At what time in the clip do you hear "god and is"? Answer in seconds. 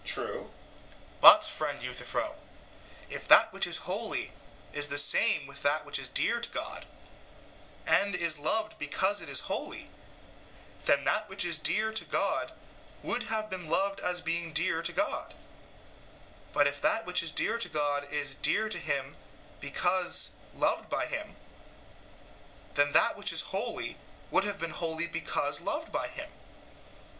6.49-8.39